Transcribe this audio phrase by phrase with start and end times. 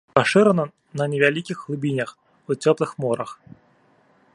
[0.17, 0.63] Пашырана
[1.01, 3.31] на невялікіх глыбінях у цёплых морах.